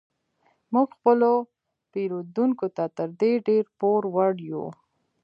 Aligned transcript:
موږ 0.73 0.87
خپلو 0.97 1.31
پیرودونکو 1.91 2.67
ته 2.75 2.83
تر 2.97 3.09
دې 3.19 3.31
ډیر 3.47 3.63
پور 3.79 4.01
وړ 4.13 4.33
یو 4.51 4.65